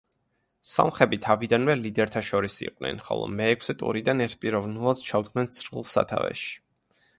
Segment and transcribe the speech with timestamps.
[0.69, 6.61] სომხები თავიდანვე ლიდერთა შორის იყვნენ, ხოლო მეექვსე ტურიდან ერთპიროვნულად ჩაუდგნენ ცხრილს სათავეში.